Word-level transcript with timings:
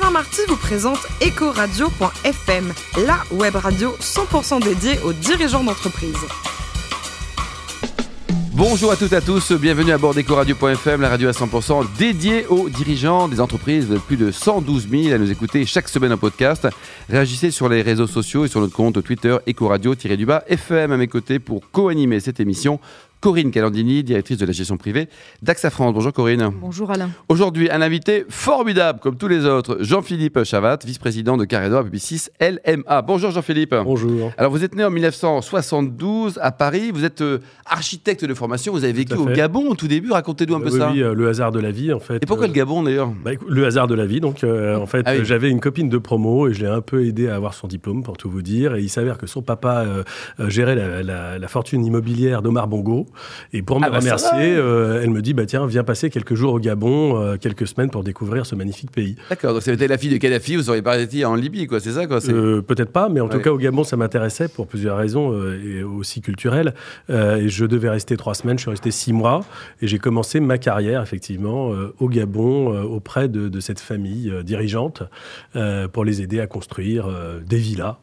Alain 0.00 0.12
Marty 0.12 0.42
vous 0.46 0.56
présente 0.56 1.00
Ecoradio.fm, 1.20 2.72
la 3.04 3.18
web 3.32 3.56
radio 3.56 3.96
100% 4.00 4.62
dédiée 4.62 5.00
aux 5.00 5.12
dirigeants 5.12 5.64
d'entreprise. 5.64 6.14
Bonjour 8.52 8.92
à 8.92 8.96
toutes 8.96 9.12
et 9.12 9.16
à 9.16 9.20
tous, 9.20 9.52
bienvenue 9.52 9.90
à 9.90 9.98
bord 9.98 10.14
d'Ecoradio.fm, 10.14 11.00
la 11.00 11.08
radio 11.08 11.28
à 11.28 11.32
100% 11.32 11.86
dédiée 11.98 12.46
aux 12.46 12.68
dirigeants 12.68 13.26
des 13.26 13.40
entreprises. 13.40 13.88
Plus 14.06 14.16
de 14.16 14.30
112 14.30 14.88
000 14.88 15.14
à 15.14 15.18
nous 15.18 15.32
écouter 15.32 15.66
chaque 15.66 15.88
semaine 15.88 16.12
en 16.12 16.16
podcast. 16.16 16.68
Réagissez 17.08 17.50
sur 17.50 17.68
les 17.68 17.82
réseaux 17.82 18.06
sociaux 18.06 18.44
et 18.44 18.48
sur 18.48 18.60
notre 18.60 18.74
compte 18.74 19.02
Twitter 19.02 19.36
Ecoradio-du-bas 19.48 20.44
FM 20.46 20.92
à 20.92 20.96
mes 20.96 21.08
côtés 21.08 21.40
pour 21.40 21.70
co-animer 21.72 22.20
cette 22.20 22.38
émission. 22.38 22.78
Corinne 23.20 23.50
Calandini, 23.50 24.04
directrice 24.04 24.38
de 24.38 24.46
la 24.46 24.52
gestion 24.52 24.76
privée 24.76 25.08
d'AXA 25.42 25.70
France. 25.70 25.92
Bonjour 25.92 26.12
Corinne. 26.12 26.52
Bonjour 26.60 26.90
Alain. 26.92 27.10
Aujourd'hui, 27.28 27.68
un 27.68 27.82
invité 27.82 28.24
formidable 28.28 29.00
comme 29.00 29.16
tous 29.16 29.26
les 29.26 29.44
autres, 29.44 29.78
Jean-Philippe 29.80 30.44
Chavat, 30.44 30.78
vice-président 30.84 31.36
de 31.36 31.44
Carré 31.44 31.68
Publicis 31.82 32.18
6 32.18 32.30
LMA. 32.40 33.02
Bonjour 33.02 33.32
Jean-Philippe. 33.32 33.74
Bonjour. 33.84 34.30
Alors 34.38 34.52
vous 34.52 34.62
êtes 34.62 34.76
né 34.76 34.84
en 34.84 34.90
1972 34.90 36.38
à 36.40 36.52
Paris, 36.52 36.92
vous 36.92 37.04
êtes 37.04 37.20
euh, 37.20 37.40
architecte 37.66 38.24
de 38.24 38.34
formation, 38.34 38.72
vous 38.72 38.84
avez 38.84 38.92
vécu 38.92 39.14
au 39.14 39.26
Gabon 39.26 39.68
au 39.68 39.74
tout 39.74 39.88
début, 39.88 40.12
racontez-nous 40.12 40.54
un 40.54 40.60
peu 40.60 40.70
oui, 40.70 40.78
ça. 40.78 40.92
Oui, 40.92 41.02
euh, 41.02 41.12
le 41.12 41.28
hasard 41.28 41.50
de 41.50 41.58
la 41.58 41.72
vie 41.72 41.92
en 41.92 41.98
fait. 41.98 42.22
Et 42.22 42.26
pourquoi 42.26 42.46
le 42.46 42.52
Gabon 42.52 42.84
d'ailleurs? 42.84 43.10
bah, 43.24 43.32
Le 43.48 43.66
hasard 43.66 43.88
de 43.88 43.94
la 43.94 44.06
vie, 44.06 44.20
donc 44.20 44.44
euh, 44.44 44.76
en 44.76 44.86
fait 44.86 45.02
ah 45.06 45.24
j'avais 45.24 45.50
une 45.50 45.60
copine 45.60 45.88
de 45.88 45.98
promo 45.98 46.48
et 46.48 46.54
je 46.54 46.60
l'ai 46.60 46.70
un 46.70 46.80
peu 46.80 47.04
aidé 47.04 47.28
à 47.28 47.34
avoir 47.34 47.54
son 47.54 47.66
diplôme 47.66 48.04
pour 48.04 48.16
tout 48.16 48.30
vous 48.30 48.42
dire 48.42 48.76
et 48.76 48.82
il 48.82 48.88
s'avère 48.88 49.18
que 49.18 49.26
son 49.26 49.42
papa 49.42 49.86
gérait 50.46 50.76
la, 51.02 51.38
la, 51.38 51.48
fortune 51.48 51.84
immobilière 51.84 52.42
d'Omar 52.42 52.68
Bongo 52.68 53.07
et 53.52 53.62
pour 53.62 53.78
ah 53.82 53.90
bah 53.90 53.98
remercier. 53.98 54.56
Euh, 54.56 55.02
elle 55.02 55.10
me 55.10 55.22
dit 55.22 55.34
bah 55.34 55.46
tiens, 55.46 55.66
viens 55.66 55.84
passer 55.84 56.10
quelques 56.10 56.34
jours 56.34 56.54
au 56.54 56.58
Gabon, 56.58 57.20
euh, 57.20 57.36
quelques 57.36 57.66
semaines 57.66 57.90
pour 57.90 58.04
découvrir 58.04 58.46
ce 58.46 58.54
magnifique 58.54 58.90
pays. 58.90 59.16
D'accord, 59.30 59.52
donc 59.52 59.62
c'était 59.62 59.88
la 59.88 59.98
fille 59.98 60.10
de 60.10 60.16
Kadhafi, 60.16 60.56
vous 60.56 60.68
auriez 60.68 60.82
pas 60.82 60.98
été 60.98 61.24
en 61.24 61.34
Libye, 61.34 61.66
quoi, 61.66 61.80
c'est 61.80 61.92
ça 61.92 62.06
quoi 62.06 62.18
euh, 62.28 62.62
Peut-être 62.62 62.92
pas, 62.92 63.08
mais 63.08 63.20
en 63.20 63.28
tout 63.28 63.40
cas 63.40 63.50
au 63.50 63.58
Gabon, 63.58 63.84
ça 63.84 63.96
m'intéressait 63.96 64.48
pour 64.48 64.66
plusieurs 64.66 64.96
raisons 64.96 65.34
et 65.54 65.82
aussi 65.82 66.20
culturelles. 66.20 66.74
et 67.08 67.48
je 67.48 67.64
devais 67.64 67.90
rester 67.90 68.16
trois 68.16 68.34
semaines, 68.34 68.58
je 68.58 68.62
suis 68.62 68.70
resté 68.70 68.90
six 68.90 69.12
mois 69.12 69.40
et 69.80 69.86
j'ai 69.86 69.98
commencé 69.98 70.40
ma 70.40 70.58
carrière 70.58 71.02
effectivement 71.02 71.70
au 71.98 72.08
Gabon 72.08 72.82
auprès 72.82 73.28
de, 73.28 73.48
de, 73.48 73.60
cette 73.60 73.80
famille 73.80 74.32
dirigeante 74.44 75.02
pour 75.92 76.04
les 76.04 76.22
aider 76.22 76.40
à 76.40 76.46
construire 76.46 77.06
des 77.46 77.58
villas 77.58 77.98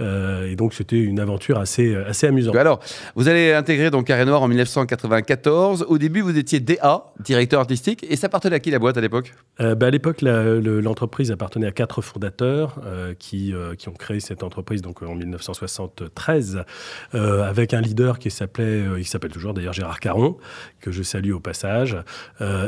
et 0.00 0.56
donc, 0.56 0.74
c'était 0.74 0.98
une 0.98 1.20
aventure 1.20 1.58
assez, 1.58 1.94
assez 1.94 2.26
amusante. 2.26 2.56
Alors, 2.56 2.80
vous 3.14 3.28
allez 3.28 3.52
intégrer 3.52 3.90
donc 3.90 4.06
Carré 4.06 4.24
Noir 4.24 4.42
en 4.42 4.48
1994. 4.48 5.86
Au 5.88 5.98
début, 5.98 6.20
vous 6.20 6.36
étiez 6.36 6.60
DA, 6.60 7.12
directeur 7.20 7.60
artistique. 7.60 8.04
Et 8.08 8.16
ça 8.16 8.26
appartenait 8.26 8.56
à 8.56 8.60
qui 8.60 8.70
la 8.70 8.78
boîte 8.78 8.96
à 8.96 9.00
l'époque? 9.00 9.34
Euh, 9.60 9.74
bah, 9.74 9.86
À 9.86 9.90
l'époque, 9.90 10.22
l'entreprise 10.22 11.30
appartenait 11.30 11.66
à 11.66 11.72
quatre 11.72 12.02
fondateurs 12.02 12.80
euh, 12.84 13.14
qui, 13.18 13.52
qui 13.78 13.88
ont 13.88 13.92
créé 13.92 14.20
cette 14.20 14.42
entreprise 14.42 14.82
donc, 14.82 15.02
en 15.02 15.14
1973 15.14 16.64
avec 17.12 17.74
un 17.74 17.80
leader 17.80 18.18
qui 18.18 18.30
s'appelait, 18.30 18.84
il 18.98 19.06
s'appelle 19.06 19.30
toujours 19.30 19.54
d'ailleurs 19.54 19.72
Gérard 19.72 20.00
Caron, 20.00 20.36
que 20.80 20.90
je 20.90 21.02
salue 21.02 21.32
au 21.32 21.40
passage. 21.40 21.96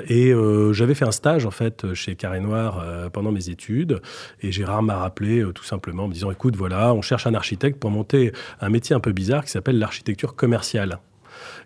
et 0.09 0.33
j'avais 0.73 0.95
fait 0.95 1.05
un 1.05 1.13
stage 1.13 1.47
en 1.47 1.51
fait 1.51 1.95
chez 1.95 2.17
Carré 2.17 2.41
Noir 2.41 2.85
pendant 3.13 3.33
mes 3.33 3.49
études. 3.49 4.01
Et 4.41 4.53
Gérard 4.53 4.83
m'a 4.83 4.97
rappelé 4.97 5.45
tout 5.55 5.65
simplement 5.65 6.05
en 6.05 6.09
me 6.09 6.15
disant 6.15 6.31
écoute, 6.31 6.57
voilà, 6.57 6.93
on 6.95 7.03
cherche 7.03 7.22
un 7.27 7.35
architecte 7.35 7.79
pour 7.79 7.91
monter 7.91 8.33
un 8.61 8.69
métier 8.69 8.95
un 8.95 9.01
peu 9.01 9.13
bizarre 9.13 9.45
qui 9.45 9.51
s'appelle 9.51 9.79
l'architecture 9.79 10.35
commerciale. 10.35 10.99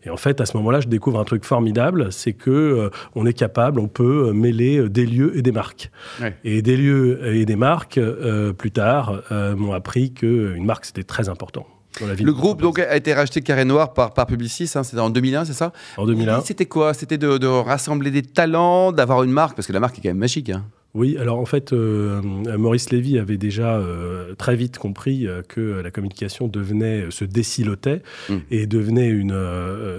Et 0.04 0.10
en 0.10 0.16
fait, 0.16 0.40
à 0.40 0.46
ce 0.46 0.56
moment-là, 0.56 0.80
je 0.80 0.88
découvre 0.88 1.18
un 1.18 1.24
truc 1.24 1.44
formidable, 1.44 2.12
c'est 2.12 2.32
que 2.32 2.50
euh, 2.50 2.90
on 3.14 3.26
est 3.26 3.32
capable, 3.32 3.80
on 3.80 3.88
peut 3.88 4.28
euh, 4.28 4.32
mêler 4.32 4.78
euh, 4.78 4.88
des 4.88 5.06
lieux 5.06 5.36
et 5.36 5.42
des 5.42 5.52
marques. 5.52 5.90
Et 6.44 6.62
des 6.62 6.76
lieux 6.76 7.34
et 7.34 7.44
des 7.44 7.56
marques, 7.56 8.00
plus 8.58 8.70
tard, 8.70 9.22
m'ont 9.30 9.72
appris 9.72 10.12
qu'une 10.12 10.64
marque 10.64 10.84
c'était 10.84 11.02
très 11.02 11.28
important. 11.28 11.66
le 12.00 12.32
groupe 12.32 12.62
donc 12.62 12.78
a 12.78 12.96
été 12.96 13.12
racheté 13.12 13.42
Carré 13.42 13.64
Noir 13.64 13.92
par, 13.92 14.14
par 14.14 14.26
Publicis, 14.26 14.70
hein, 14.74 14.82
c'était 14.82 15.00
en 15.00 15.10
2001, 15.10 15.44
c'est 15.44 15.52
ça? 15.52 15.72
En 15.96 16.06
2001. 16.06 16.42
C'était 16.42 16.66
quoi? 16.66 16.94
C'était 16.94 17.18
de, 17.18 17.38
de, 17.38 17.46
rassembler 17.46 18.10
des 18.10 18.22
talents, 18.22 18.92
d'avoir 18.92 19.22
une 19.22 19.32
marque, 19.32 19.56
parce 19.56 19.66
que 19.66 19.72
la 19.72 19.80
marque 19.80 19.98
est 19.98 20.02
quand 20.02 20.08
même 20.08 20.18
magique. 20.18 20.50
Hein. 20.50 20.64
Oui, 20.96 21.18
alors 21.18 21.38
en 21.38 21.44
fait, 21.44 21.74
euh, 21.74 22.22
Maurice 22.56 22.88
Lévy 22.88 23.18
avait 23.18 23.36
déjà 23.36 23.76
euh, 23.76 24.34
très 24.36 24.56
vite 24.56 24.78
compris 24.78 25.26
euh, 25.26 25.42
que 25.46 25.60
la 25.60 25.90
communication 25.90 26.48
devenait, 26.48 27.10
se 27.10 27.26
décilotait 27.26 28.00
mmh. 28.30 28.36
et 28.50 28.66
devenait 28.66 29.08
une, 29.08 29.36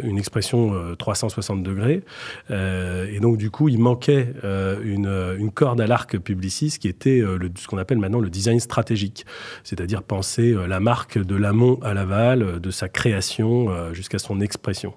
une 0.03 0.17
expression 0.17 0.73
360 0.97 1.61
degrés. 1.61 2.01
et 2.49 3.19
donc, 3.19 3.37
du 3.37 3.51
coup, 3.51 3.69
il 3.69 3.77
manquait 3.77 4.33
une, 4.43 5.35
une, 5.37 5.51
corde 5.51 5.79
à 5.81 5.87
l'arc 5.87 6.17
publiciste 6.17 6.79
qui 6.81 6.87
était 6.87 7.19
le, 7.19 7.51
ce 7.55 7.67
qu'on 7.67 7.77
appelle 7.77 7.99
maintenant 7.99 8.19
le 8.19 8.29
design 8.29 8.59
stratégique, 8.59 9.25
c'est-à-dire 9.63 10.01
penser 10.01 10.55
la 10.67 10.79
marque 10.79 11.19
de 11.19 11.35
l'amont 11.35 11.79
à 11.83 11.93
l'aval, 11.93 12.59
de 12.59 12.71
sa 12.71 12.89
création 12.89 13.93
jusqu'à 13.93 14.19
son 14.19 14.41
expression. 14.41 14.93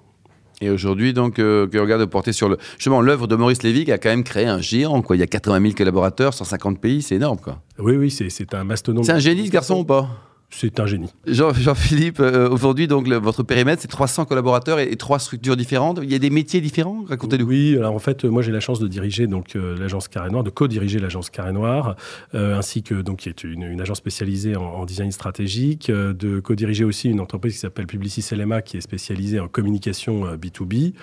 Et 0.61 0.69
aujourd'hui, 0.69 1.13
donc, 1.13 1.39
euh, 1.39 1.67
que 1.67 1.77
regarde 1.77 2.05
porter 2.05 2.33
sur 2.33 2.47
le, 2.47 2.57
justement 2.77 3.01
l'œuvre 3.01 3.27
de 3.27 3.35
Maurice 3.35 3.63
Lévy 3.63 3.85
qui 3.85 3.91
a 3.91 3.97
quand 3.97 4.09
même 4.09 4.23
créé 4.23 4.45
un 4.45 4.61
géant. 4.61 5.01
Quoi. 5.01 5.15
Il 5.15 5.19
y 5.19 5.23
a 5.23 5.27
80 5.27 5.59
000 5.61 5.73
collaborateurs, 5.73 6.33
150 6.33 6.79
pays, 6.79 7.01
c'est 7.01 7.15
énorme. 7.15 7.39
Quoi. 7.39 7.59
Oui, 7.79 7.95
oui, 7.95 8.11
c'est 8.11 8.53
un 8.53 8.63
mastodonte. 8.63 9.05
C'est 9.05 9.11
un 9.11 9.19
génie 9.19 9.47
ce 9.47 9.51
garçon 9.51 9.79
ou 9.79 9.83
pas? 9.83 10.07
C'est 10.53 10.79
un 10.79 10.85
génie. 10.85 11.09
Jean-Philippe, 11.25 12.19
euh, 12.19 12.49
aujourd'hui, 12.49 12.87
donc 12.87 13.07
votre 13.07 13.41
périmètre, 13.41 13.81
c'est 13.81 13.87
300 13.87 14.25
collaborateurs 14.25 14.79
et, 14.79 14.95
trois 14.97 15.17
structures 15.17 15.55
différentes. 15.55 15.99
Il 16.03 16.11
y 16.11 16.15
a 16.15 16.19
des 16.19 16.29
métiers 16.29 16.61
différents 16.61 17.05
Racontez-nous. 17.07 17.45
Oui, 17.45 17.75
alors 17.77 17.95
en 17.95 17.99
fait, 17.99 18.25
moi 18.25 18.41
j'ai 18.41 18.51
la 18.51 18.59
chance 18.59 18.79
de 18.79 18.87
diriger 18.87 19.27
donc 19.27 19.55
euh, 19.55 19.77
l'agence 19.79 20.07
Carré 20.07 20.29
Noir, 20.29 20.43
de 20.43 20.49
co-diriger 20.49 20.99
l'agence 20.99 21.29
Carré 21.29 21.53
Noir, 21.53 21.95
euh, 22.35 22.57
ainsi 22.57 22.83
que 22.83 22.95
donc 22.95 23.19
qui 23.19 23.29
est 23.29 23.43
une, 23.43 23.79
agence 23.81 23.97
spécialisée 23.97 24.55
en, 24.55 24.85
design 24.85 25.11
stratégique, 25.11 25.89
de 25.89 26.39
co-diriger 26.39 26.83
aussi 26.83 27.09
une 27.09 27.21
entreprise 27.21 27.53
qui 27.53 27.59
s'appelle 27.59 27.87
Publicis 27.87 28.23
LMA, 28.35 28.61
qui 28.61 28.77
est 28.77 28.81
spécialisée 28.81 29.39
en 29.39 29.47
communication 29.47 30.35
B2B, 30.35 30.93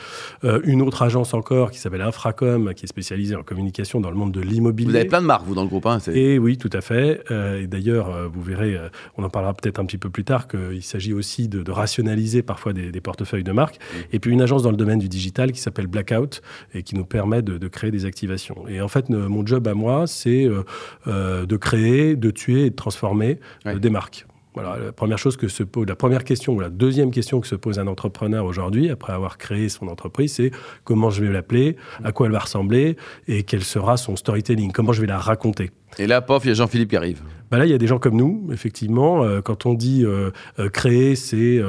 une 0.64 0.82
autre 0.82 1.02
agence 1.02 1.32
encore 1.32 1.70
qui 1.70 1.78
s'appelle 1.78 2.02
Infracom, 2.02 2.74
qui 2.74 2.84
est 2.84 2.88
spécialisée 2.88 3.34
en 3.34 3.42
communication 3.42 4.00
dans 4.00 4.10
le 4.10 4.16
monde 4.16 4.32
de 4.32 4.40
l'immobilier. 4.40 4.90
Vous 4.90 4.96
avez 4.96 5.06
plein 5.06 5.22
de 5.22 5.26
marques 5.26 5.46
vous 5.46 5.54
dans 5.54 5.62
le 5.62 5.68
groupe, 5.68 5.86
hein, 5.86 5.98
Et 6.12 6.38
oui, 6.38 6.58
tout 6.58 6.70
à 6.72 6.80
fait. 6.80 7.24
et 7.30 7.66
d'ailleurs, 7.66 8.28
vous 8.30 8.42
verrez, 8.42 8.76
on 9.16 9.24
en 9.24 9.30
parlera 9.38 9.54
peut-être 9.54 9.78
un 9.78 9.84
petit 9.84 9.98
peu 9.98 10.10
plus 10.10 10.24
tard 10.24 10.48
qu'il 10.48 10.82
s'agit 10.82 11.12
aussi 11.12 11.46
de, 11.46 11.70
rationaliser 11.70 12.42
parfois 12.42 12.72
des, 12.72 13.00
portefeuilles 13.00 13.44
de 13.44 13.52
marques. 13.52 13.76
Mmh. 13.76 13.96
Et 14.14 14.18
puis 14.18 14.32
une 14.32 14.42
agence 14.42 14.64
dans 14.64 14.72
le 14.72 14.76
domaine 14.76 14.98
du 14.98 15.08
digital 15.08 15.52
qui 15.52 15.60
s'appelle 15.60 15.86
Blackout 15.86 16.42
et 16.74 16.82
qui 16.82 16.96
nous 16.96 17.04
permet 17.04 17.40
de, 17.42 17.68
créer 17.68 17.92
des 17.92 18.04
activations. 18.04 18.66
Et 18.68 18.80
en 18.80 18.88
fait, 18.88 19.08
mon 19.10 19.46
job 19.46 19.68
à 19.68 19.74
moi, 19.74 20.08
c'est 20.08 20.44
euh, 20.44 20.64
euh, 21.06 21.46
de 21.46 21.56
créer, 21.56 22.16
de 22.16 22.30
tuer 22.32 22.66
et 22.66 22.70
de 22.70 22.74
transformer 22.74 23.38
euh, 23.66 23.78
des 23.78 23.90
marques. 23.90 24.26
Voilà, 24.54 24.76
la 24.76 24.92
première 24.92 25.18
chose 25.18 25.36
que 25.36 25.46
se 25.46 25.62
pose, 25.62 25.86
la 25.86 25.94
première 25.94 26.24
question 26.24 26.54
ou 26.54 26.60
la 26.60 26.70
deuxième 26.70 27.12
question 27.12 27.40
que 27.40 27.46
se 27.46 27.54
pose 27.54 27.78
un 27.78 27.86
entrepreneur 27.86 28.44
aujourd'hui, 28.44 28.90
après 28.90 29.12
avoir 29.12 29.38
créé 29.38 29.68
son 29.68 29.86
entreprise, 29.86 30.32
c'est 30.32 30.50
comment 30.82 31.10
je 31.10 31.22
vais 31.22 31.32
l'appeler, 31.32 31.76
à 32.02 32.10
quoi 32.10 32.26
elle 32.26 32.32
va 32.32 32.40
ressembler 32.40 32.96
et 33.28 33.44
quel 33.44 33.62
sera 33.62 33.96
son 33.96 34.16
storytelling, 34.16 34.72
comment 34.72 34.92
je 34.92 35.00
vais 35.00 35.06
la 35.06 35.18
raconter. 35.18 35.70
Et 35.98 36.06
là, 36.06 36.20
pof, 36.20 36.44
il 36.44 36.48
y 36.48 36.50
a 36.50 36.54
Jean-Philippe 36.54 36.90
qui 36.90 36.96
arrive. 36.96 37.22
Bah 37.50 37.56
là, 37.56 37.64
il 37.64 37.70
y 37.70 37.74
a 37.74 37.78
des 37.78 37.86
gens 37.86 37.98
comme 37.98 38.16
nous, 38.16 38.48
effectivement. 38.52 39.24
Euh, 39.24 39.40
quand 39.40 39.64
on 39.64 39.72
dit 39.72 40.04
euh, 40.04 40.30
euh, 40.58 40.68
créer, 40.68 41.16
c'est 41.16 41.62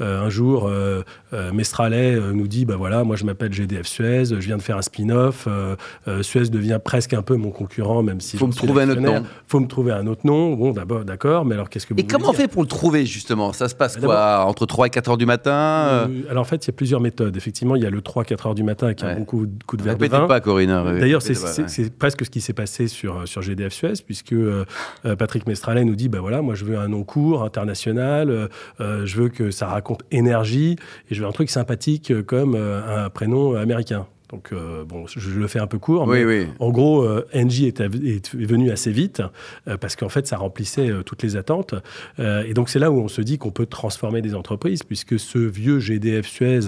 un 0.00 0.28
jour, 0.28 0.70
Mestralet 1.52 2.18
nous 2.32 2.48
dit, 2.48 2.64
bah 2.64 2.76
voilà, 2.76 3.04
moi 3.04 3.16
je 3.16 3.24
m'appelle 3.24 3.52
GDF 3.52 3.86
Suez, 3.86 4.26
je 4.26 4.34
viens 4.34 4.56
de 4.56 4.62
faire 4.62 4.76
un 4.76 4.82
spin-off. 4.82 5.48
Suez 6.22 6.48
devient 6.48 6.78
presque 6.82 7.12
un 7.14 7.22
peu 7.22 7.36
mon 7.36 7.50
concurrent, 7.50 8.02
même 8.02 8.20
si. 8.20 8.36
Faut 8.36 8.46
me 8.46 8.52
trouver 8.52 8.82
un 8.82 8.90
autre 8.90 9.00
nom. 9.00 9.22
Faut 9.46 9.60
me 9.60 9.66
trouver 9.66 9.92
un 9.92 10.06
autre 10.06 10.22
nom. 10.24 10.54
Bon, 10.54 10.72
d'abord, 10.72 11.04
d'accord, 11.04 11.44
mais 11.44 11.54
alors 11.54 11.68
qu'est-ce 11.68 11.86
que 11.86 11.94
vous 11.94 12.00
Et 12.00 12.06
comment 12.06 12.30
on 12.30 12.32
fait 12.32 12.48
pour 12.48 12.62
le 12.62 12.68
trouver 12.68 13.06
justement? 13.06 13.52
Ça 13.52 13.68
se 13.68 13.74
passe 13.74 13.96
quoi 13.96 14.44
Entre 14.46 14.66
3 14.66 14.86
et 14.86 14.90
4 14.90 15.10
heures 15.10 15.16
du 15.18 15.26
matin 15.26 16.08
Alors 16.30 16.42
en 16.42 16.44
fait, 16.44 16.64
il 16.64 16.68
y 16.68 16.70
a 16.70 16.74
plusieurs 16.74 17.00
méthodes. 17.00 17.36
Effectivement, 17.36 17.76
il 17.76 17.82
y 17.82 17.86
a 17.86 17.90
le 17.90 18.00
3-4 18.00 18.48
heures 18.48 18.54
du 18.54 18.62
matin 18.62 18.86
avec 18.86 19.02
un 19.02 19.16
bon 19.16 19.24
coup, 19.24 19.46
de 19.46 19.82
verre 19.82 19.98
de 19.98 20.06
vin. 20.06 20.26
pas, 20.26 20.40
Corinne. 20.40 20.70
Hein, 20.70 20.98
D'ailleurs, 20.98 21.22
c'est 21.22 21.98
presque 21.98 22.24
ce 22.24 22.30
qui 22.30 22.40
s'est 22.40 22.52
passé 22.52 22.88
sur, 22.88 23.26
sur 23.26 23.42
GDF 23.42 23.65
Puisque 24.02 24.34
Patrick 25.18 25.46
Mestralet 25.46 25.84
nous 25.84 25.96
dit 25.96 26.08
ben 26.08 26.20
voilà, 26.20 26.42
moi 26.42 26.54
je 26.54 26.64
veux 26.64 26.78
un 26.78 26.88
nom 26.88 27.04
court, 27.04 27.42
international, 27.42 28.30
euh, 28.30 28.48
euh, 28.80 29.06
je 29.06 29.22
veux 29.22 29.28
que 29.28 29.50
ça 29.50 29.66
raconte 29.66 30.02
énergie, 30.10 30.76
et 31.10 31.14
je 31.14 31.22
veux 31.22 31.28
un 31.28 31.32
truc 31.32 31.50
sympathique 31.50 32.10
euh, 32.10 32.22
comme 32.22 32.54
un 32.54 33.08
prénom 33.10 33.54
américain. 33.54 34.06
Donc, 34.30 34.52
euh, 34.52 34.84
bon, 34.84 35.06
je 35.06 35.38
le 35.38 35.46
fais 35.46 35.60
un 35.60 35.68
peu 35.68 35.78
court. 35.78 36.06
mais 36.06 36.48
En 36.58 36.70
gros, 36.70 37.02
euh, 37.02 37.26
NG 37.32 37.62
est, 37.62 38.34
venu 38.34 38.70
assez 38.72 38.90
vite 38.90 39.22
euh, 39.68 39.76
parce 39.76 39.94
qu'en 39.94 40.08
fait, 40.08 40.26
ça 40.26 40.36
remplissait 40.36 40.90
toutes 41.04 41.22
les 41.22 41.36
attentes. 41.36 41.74
et 42.18 42.54
donc, 42.54 42.68
c'est 42.68 42.78
là 42.78 42.90
où 42.90 42.98
on 42.98 43.08
se 43.08 43.20
dit 43.20 43.38
qu'on 43.38 43.50
peut 43.50 43.66
transformer 43.66 44.22
des 44.22 44.34
entreprises 44.34 44.82
puisque 44.82 45.18
ce 45.18 45.38
vieux 45.38 45.78
GDF 45.78 46.26
Suez 46.26 46.60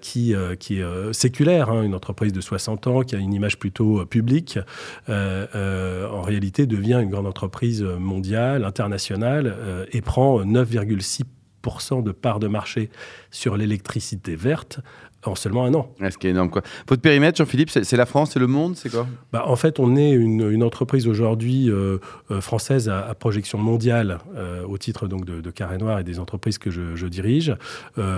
qui, 0.00 0.34
qui 0.58 0.80
est 0.80 1.12
séculaire, 1.12 1.70
hein, 1.70 1.82
une 1.82 1.94
entreprise 1.94 2.32
de 2.32 2.40
60 2.40 2.86
ans 2.86 3.02
qui 3.02 3.14
a 3.14 3.18
une 3.18 3.32
image 3.32 3.58
plutôt 3.58 4.04
publique, 4.06 4.58
en 5.08 6.22
réalité 6.22 6.66
devient 6.66 7.00
une 7.02 7.10
grande 7.10 7.26
entreprise 7.26 7.82
mondiale, 7.82 8.64
internationale 8.64 9.56
et 9.92 10.00
prend 10.00 10.42
9,6% 10.44 12.02
de 12.02 12.12
part 12.12 12.40
de 12.40 12.48
marché 12.48 12.90
sur 13.30 13.56
l'électricité 13.56 14.34
verte, 14.36 14.80
en 15.24 15.34
seulement 15.34 15.64
un 15.64 15.74
an. 15.74 15.88
ce 16.00 16.18
qui 16.18 16.26
est 16.26 16.30
énorme. 16.30 16.50
Quoi. 16.50 16.62
Votre 16.88 17.02
périmètre, 17.02 17.38
Jean-Philippe, 17.38 17.70
c'est 17.70 17.96
la 17.96 18.06
France, 18.06 18.30
c'est 18.32 18.40
le 18.40 18.46
monde, 18.46 18.76
c'est 18.76 18.90
quoi? 18.90 19.06
Bah, 19.32 19.44
En 19.46 19.56
fait, 19.56 19.78
on 19.78 19.96
est 19.96 20.10
une, 20.10 20.62
entreprise 20.62 21.08
aujourd'hui 21.08 21.68
euh, 21.70 21.98
euh, 22.30 22.40
française 22.40 22.88
à, 22.88 23.14
projection 23.14 23.58
mondiale 23.58 24.18
euh, 24.36 24.64
au 24.64 24.78
titre 24.78 25.08
donc, 25.08 25.24
de, 25.24 25.40
de, 25.40 25.50
Carré 25.50 25.78
Noir 25.78 25.98
et 25.98 26.04
des 26.04 26.18
entreprises 26.18 26.58
que 26.58 26.70
je, 26.70 27.06
dirige. 27.06 27.54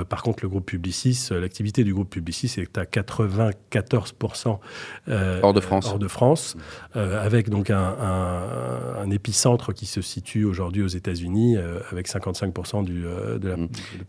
par 0.08 0.22
contre, 0.22 0.40
le 0.42 0.48
groupe 0.48 0.66
Publicis, 0.66 1.28
l'activité 1.30 1.84
du 1.84 1.92
groupe 1.92 2.10
Publicis 2.10 2.52
est 2.58 2.78
à 2.78 2.84
94% 2.84 4.58
hors 5.42 5.52
de 5.52 5.60
France, 5.60 5.88
hors 5.88 5.98
de 5.98 6.08
France 6.08 6.56
avec 6.94 7.50
donc 7.50 7.70
un, 7.70 7.96
un, 9.02 9.10
épicentre 9.10 9.72
qui 9.72 9.86
se 9.86 10.00
situe 10.00 10.44
aujourd'hui 10.44 10.82
aux 10.82 10.88
États-Unis 10.88 11.56
avec 11.90 12.08
55% 12.08 12.84
du, 12.84 13.02
de 13.02 13.48
la, 13.48 13.56
mmh. 13.56 13.68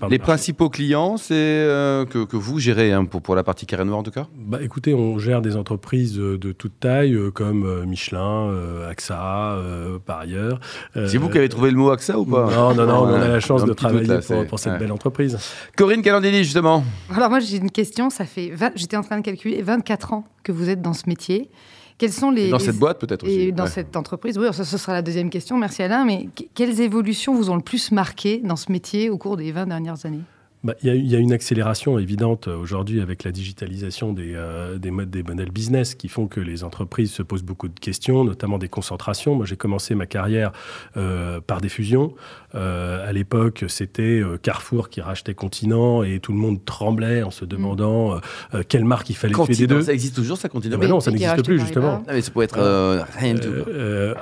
Les 0.09 0.19
principaux 0.19 0.69
clients, 0.69 1.17
c'est 1.17 1.33
que, 1.33 2.25
que 2.25 2.37
vous 2.37 2.59
gérez 2.59 2.84
Hein, 2.91 3.05
pour, 3.05 3.21
pour 3.21 3.35
la 3.35 3.43
partie 3.43 3.65
carré 3.65 3.85
noir 3.85 3.99
en 3.99 4.03
tout 4.03 4.11
cas? 4.11 4.27
Bah, 4.35 4.59
Écoutez, 4.61 4.93
on 4.93 5.17
gère 5.19 5.41
des 5.41 5.55
entreprises 5.55 6.19
euh, 6.19 6.37
de 6.37 6.51
toute 6.51 6.79
taille 6.79 7.13
euh, 7.13 7.31
comme 7.31 7.65
euh, 7.65 7.85
Michelin, 7.85 8.51
AXA, 8.89 9.57
par 10.05 10.19
ailleurs. 10.19 10.59
C'est 10.93 11.17
vous 11.17 11.29
qui 11.29 11.37
avez 11.37 11.49
trouvé 11.49 11.71
le 11.71 11.77
mot 11.77 11.91
AXA 11.91 12.17
ou 12.19 12.25
pas? 12.25 12.49
Non, 12.53 12.73
non, 12.73 12.85
non, 12.85 13.03
on 13.03 13.13
a 13.13 13.27
la 13.27 13.39
chance 13.39 13.65
de 13.65 13.73
travailler 13.73 14.19
pour, 14.49 14.59
cette 14.59 14.79
belle 14.79 14.91
entreprise. 14.91 15.37
Corinne 15.75 16.01
Calandini, 16.01 16.43
justement. 16.43 16.83
Alors 17.13 17.29
moi 17.29 17.39
j'ai 17.39 17.57
une 17.57 17.71
question, 17.71 18.09
ça 18.09 18.25
fait 18.25 18.53
j'étais 18.75 18.97
en 18.97 19.03
train 19.03 19.17
de 19.17 19.25
calculer 19.25 19.61
24 19.61 20.13
ans 20.13 20.25
que 20.43 20.51
vous 20.51 20.69
êtes 20.69 20.81
dans 20.81 20.93
ce 20.93 21.03
métier. 21.07 21.49
Quelles 21.97 22.11
sont 22.11 22.29
les, 22.29 22.49
dans 22.49 22.59
cette 22.59 22.77
boîte 22.77 22.99
peut-être 22.99 23.23
aussi. 23.23 23.33
Et 23.33 23.51
dans 23.53 23.67
cette 23.67 23.95
entreprise, 23.95 24.37
oui, 24.37 24.47
ça, 24.51 24.65
ce 24.65 24.77
sera 24.77 24.91
la 24.91 25.01
deuxième 25.01 25.29
question, 25.29 25.57
merci 25.57 25.81
Alain, 25.81 26.03
mais 26.03 26.27
quelles 26.53 26.81
évolutions 26.81 27.33
vous 27.33 27.49
ont 27.49 27.55
le 27.55 27.61
plus 27.61 27.91
marqué 27.91 28.41
dans 28.43 28.57
ce 28.57 28.69
métier 28.69 29.09
au 29.09 29.17
cours 29.17 29.37
des 29.37 29.53
20 29.53 29.67
dernières 29.67 30.05
années? 30.05 30.23
Bah, 30.65 30.73
il 30.81 30.95
y, 30.95 31.09
y, 31.09 31.15
a 31.15 31.19
une 31.19 31.31
accélération 31.31 31.99
évidente 31.99 32.47
aujourd'hui 32.47 32.99
avec 32.99 33.23
la 33.23 33.31
digitalisation 33.31 34.13
des, 34.13 34.33
euh, 34.33 34.79
des, 34.79 34.89
modes, 34.89 35.11
des 35.11 35.21
modèles 35.21 35.51
business 35.51 35.93
qui 35.93 36.07
font 36.07 36.25
que 36.25 36.39
les 36.39 36.63
entreprises 36.63 37.11
se 37.11 37.21
posent 37.21 37.43
beaucoup 37.43 37.67
de 37.67 37.79
questions, 37.79 38.23
notamment 38.23 38.57
des 38.57 38.67
concentrations. 38.67 39.35
Moi, 39.35 39.45
j'ai 39.45 39.57
commencé 39.57 39.93
ma 39.93 40.07
carrière 40.07 40.53
euh, 40.97 41.39
par 41.39 41.61
des 41.61 41.69
fusions. 41.69 42.15
Euh, 42.55 43.07
à 43.07 43.11
l'époque, 43.11 43.65
c'était 43.67 44.23
Carrefour 44.41 44.89
qui 44.89 45.01
rachetait 45.01 45.35
Continent 45.35 46.01
et 46.01 46.19
tout 46.19 46.31
le 46.31 46.39
monde 46.39 46.65
tremblait 46.65 47.21
en 47.21 47.29
se 47.29 47.45
demandant 47.45 48.15
mm. 48.15 48.63
quelle 48.67 48.85
marque 48.85 49.11
il 49.11 49.15
fallait 49.15 49.33
Continent, 49.33 49.55
tuer 49.55 49.67
des 49.67 49.75
deux. 49.75 49.81
Ça 49.83 49.93
existe 49.93 50.15
toujours, 50.15 50.37
ça 50.37 50.49
Continent 50.49 50.79
Non, 50.79 50.99
ça 50.99 51.11
n'existe 51.11 51.45
plus, 51.45 51.59
justement. 51.59 52.03
Ah, 52.07 52.13
mais 52.13 52.21
ça 52.21 52.31
pourrait 52.31 52.45
être 52.45 53.05
rien 53.19 53.35
du 53.35 53.41
tout. 53.41 53.53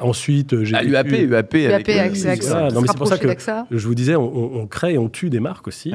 ensuite, 0.02 0.62
j'ai. 0.66 0.76
Ah, 0.76 0.84
UAP, 0.84 1.08
UAP. 1.08 1.54
UAP, 1.54 1.90
avec, 1.90 2.16
c'est 2.18 2.98
pour 2.98 3.08
ça 3.08 3.18
que 3.18 3.30
je 3.72 3.88
vous 3.88 3.96
disais, 3.96 4.18
on, 4.18 4.58
on, 4.58 4.68
crée 4.68 4.96
et 4.96 4.98
on 4.98 5.08
tue 5.08 5.30
des 5.30 5.40
marques 5.40 5.70
aussi. 5.70 5.94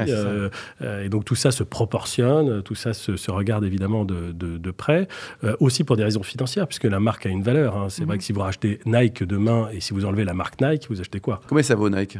Euh, 0.82 1.04
et 1.04 1.08
donc 1.08 1.24
tout 1.24 1.34
ça 1.34 1.50
se 1.50 1.62
proportionne, 1.62 2.62
tout 2.62 2.74
ça 2.74 2.94
se, 2.94 3.30
regarde 3.30 3.64
évidemment 3.64 4.04
de, 4.04 4.70
près, 4.70 5.08
euh, 5.44 5.56
aussi 5.60 5.84
pour 5.84 5.96
des 5.96 6.04
raisons 6.04 6.22
financières, 6.22 6.66
puisque 6.66 6.84
la 6.84 7.00
marque 7.00 7.26
a 7.26 7.28
une 7.28 7.42
valeur. 7.42 7.76
Hein. 7.76 7.86
C'est 7.88 8.04
vrai 8.04 8.14
mhm. 8.14 8.18
que 8.18 8.24
si 8.24 8.32
vous 8.32 8.40
rachetez 8.40 8.80
Nike 8.86 9.24
demain 9.24 9.68
et 9.72 9.80
si 9.80 9.92
vous 9.92 10.04
enlevez 10.04 10.24
la 10.24 10.34
marque 10.34 10.60
Nike, 10.60 10.86
vous 10.88 11.00
achetez 11.00 11.20
quoi? 11.20 11.40
Combien 11.48 11.62
ça 11.62 11.74
vaut 11.74 11.88
Nike? 11.90 12.18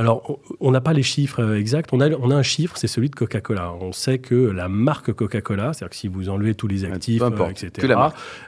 Alors, 0.00 0.38
on 0.60 0.70
n'a 0.70 0.80
pas 0.80 0.94
les 0.94 1.02
chiffres 1.02 1.42
euh, 1.42 1.58
exacts. 1.58 1.90
On 1.92 2.00
a, 2.00 2.08
on 2.10 2.30
a 2.30 2.34
un 2.34 2.42
chiffre, 2.42 2.76
c'est 2.78 2.86
celui 2.86 3.10
de 3.10 3.14
Coca-Cola. 3.14 3.72
On 3.80 3.92
sait 3.92 4.18
que 4.18 4.34
la 4.34 4.66
marque 4.66 5.12
Coca-Cola, 5.12 5.74
c'est-à-dire 5.74 5.90
que 5.90 5.96
si 5.96 6.08
vous 6.08 6.30
enlevez 6.30 6.54
tous 6.54 6.68
les 6.68 6.86
actifs, 6.86 7.22
etc., 7.50 7.98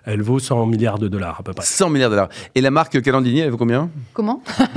elle 0.05 0.23
vaut 0.23 0.39
100 0.39 0.65
milliards 0.65 0.99
de 0.99 1.09
dollars 1.09 1.41
à 1.41 1.43
peu 1.43 1.53
près. 1.53 1.65
100 1.65 1.91
milliards 1.91 2.09
de 2.09 2.15
dollars. 2.15 2.29
Et 2.55 2.63
la 2.63 2.71
marque 2.71 3.03
Calandini, 3.03 3.41
elle 3.41 3.51
vaut 3.51 3.59
combien? 3.59 3.91
Comment? 4.15 4.43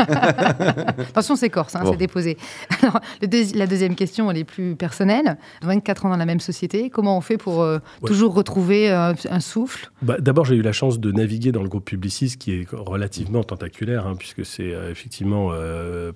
Attention, 0.98 1.38
c'est 1.38 1.50
corse, 1.50 1.76
hein, 1.76 1.84
c'est 1.86 1.96
déposé. 1.96 2.38
Alors, 2.82 3.00
la 3.22 3.68
deuxième 3.68 3.96
question, 3.96 4.25
elle 4.32 4.38
est 4.38 4.44
plus 4.44 4.76
personnelle. 4.76 5.38
24 5.62 6.06
ans 6.06 6.10
dans 6.10 6.18
la 6.18 6.26
même 6.26 6.40
société, 6.40 6.90
comment 6.90 7.18
on 7.18 7.22
fait 7.22 7.38
pour 7.38 7.62
euh, 7.62 7.80
toujours 8.06 8.34
retrouver 8.34 8.92
euh, 8.92 9.14
un 9.30 9.40
souffle? 9.40 9.92
Bah, 10.02 10.18
D'abord, 10.20 10.46
j'ai 10.46 10.56
eu 10.56 10.62
la 10.62 10.72
chance 10.72 11.00
de 11.00 11.12
naviguer 11.12 11.52
dans 11.52 11.64
le 11.64 11.70
groupe 11.70 11.86
Publicis, 11.86 12.38
qui 12.38 12.54
est 12.54 12.68
relativement 12.72 13.44
tentaculaire, 13.44 14.08
hein, 14.08 14.16
puisque 14.18 14.46
c'est 14.46 14.74
effectivement 14.90 15.52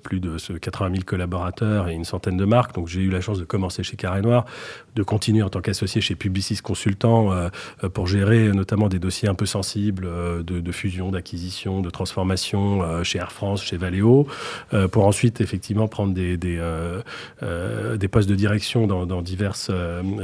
plus 0.04 0.20
de 0.20 0.38
80 0.58 0.92
000 0.92 1.04
collaborateurs 1.06 1.90
et 1.90 1.94
une 1.94 2.06
centaine 2.06 2.38
de 2.38 2.46
marques. 2.46 2.76
Donc 2.76 2.88
j'ai 2.88 3.02
eu 3.02 3.10
la 3.10 3.22
chance 3.22 3.40
de 3.40 3.46
commencer 3.46 3.84
chez 3.84 3.98
Carré 3.98 4.22
Noir, 4.22 4.46
de 4.96 5.04
continuer 5.04 5.44
en 5.44 5.50
tant 5.50 5.62
qu'associé 5.62 6.02
chez 6.02 6.16
Publicis 6.16 6.58
Consultant 6.58 7.32
euh, 7.32 7.50
euh, 7.84 7.90
pour 7.90 8.08
gérer 8.08 8.50
notamment 8.50 8.90
des 8.90 9.00
dossiers 9.00 9.30
un 9.30 9.36
peu 9.36 9.46
sensibles 9.46 10.06
euh, 10.06 10.44
de, 10.44 10.72
fusion, 10.72 11.12
d'acquisition, 11.12 11.82
de 11.82 11.90
transformation 11.90 13.04
chez 13.04 13.20
Air 13.20 13.32
France, 13.32 13.64
chez 13.64 13.78
Valeo, 13.78 14.28
pour 14.92 15.06
ensuite 15.06 15.42
effectivement 15.42 15.88
prendre 15.88 16.14
des, 16.14 16.38
des, 16.38 16.60
des 18.00 18.08
postes 18.08 18.30
de 18.30 18.36
direction 18.36 18.88
dans, 18.88 19.06
dans 19.06 19.22
diverses 19.22 19.72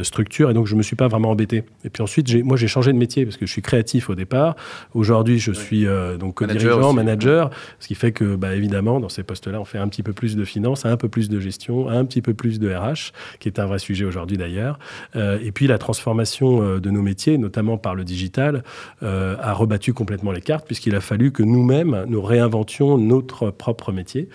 structures. 0.04 0.50
Et 0.50 0.54
donc 0.54 0.68
je 0.68 0.74
ne 0.74 0.80
me 0.80 0.83
suis 0.83 0.95
pas 0.95 1.07
vraiment 1.07 1.31
embêté. 1.31 1.63
Et 1.83 1.89
puis 1.89 2.01
ensuite, 2.01 2.33
moi 2.44 2.57
j'ai 2.57 2.68
changé 2.68 2.92
de 2.94 2.98
métier 2.98 3.25
parce 3.25 3.38
que 3.38 3.45
je 3.45 3.51
suis 3.51 3.62
créatif 3.62 4.10
au 4.10 4.16
départ. 4.16 4.56
Aujourd'hui, 4.94 5.39
je 5.39 5.51
suis 5.51 5.86
donc 6.19 6.44
dirigeant, 6.44 6.94
manager, 6.94 7.50
ce 7.80 7.88
qui 7.88 7.95
fait 7.95 8.12
que 8.12 8.36
bah, 8.36 8.56
évidemment 8.56 9.00
dans 9.00 9.10
ces 9.10 9.24
postes-là, 9.24 9.60
on 9.60 9.66
fait 9.66 9.77
un 9.77 9.88
petit 9.88 10.04
peu 10.04 10.13
plus 10.13 10.36
de 10.36 10.45
finance, 10.45 10.86
un 10.86 10.98
peu 10.98 11.10
plus 11.10 11.30
de 11.30 11.39
gestion, 11.39 11.89
un 11.89 12.06
petit 12.06 12.22
peu 12.22 12.33
plus 12.33 12.60
de 12.60 12.74
RH, 12.74 13.12
qui 13.39 13.48
est 13.48 13.60
un 13.60 13.66
vrai 13.66 13.80
sujet 13.80 14.06
aujourd'hui 14.06 14.38
d'ailleurs. 14.38 14.80
Euh, 15.16 15.39
et 15.42 15.51
puis 15.51 15.68
la 15.68 15.78
transformation 15.78 16.62
euh, 16.62 16.80
de 16.80 16.89
nos 16.89 17.01
métiers, 17.01 17.38
notamment 17.38 17.78
par 17.78 17.95
le 17.95 18.04
digital, 18.04 18.63
euh, 19.04 19.36
a 19.39 19.54
rebattu 19.54 19.94
complètement 19.94 20.31
les 20.31 20.42
cartes, 20.42 20.66
puisqu'il 20.66 20.95
a 20.95 21.01
fallu 21.01 21.31
que 21.31 21.44
nous-mêmes, 21.44 22.06
nous 22.07 22.21
réinventions 22.21 22.98
notre 22.98 23.51
propre 23.51 23.92
métier, 23.92 24.30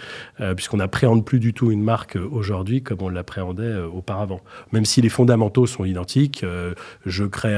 puisqu'on 0.56 0.78
n'appréhende 0.78 1.24
plus 1.24 1.38
du 1.38 1.52
tout 1.52 1.70
une 1.70 1.82
marque 1.82 2.16
aujourd'hui 2.30 2.82
comme 2.82 2.98
on 3.02 3.08
l'appréhendait 3.20 3.76
auparavant. 3.76 4.40
Même 4.72 4.84
si 4.84 5.00
les 5.00 5.08
fondamentaux 5.08 5.66
sont 5.66 5.84
identiques, 5.84 6.44
je 7.06 7.24
crée 7.24 7.56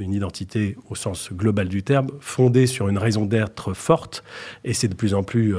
une 0.00 0.12
identité 0.12 0.76
au 0.90 0.94
sens 0.94 1.32
global 1.32 1.68
du 1.68 1.82
terme, 1.82 2.08
fondée 2.20 2.66
sur 2.66 2.88
une 2.88 2.98
raison 2.98 3.26
d'être 3.26 3.74
forte, 3.74 4.22
et 4.64 4.72
c'est 4.72 4.88
de 4.88 4.94
plus 4.94 5.14
en 5.14 5.22
plus 5.22 5.54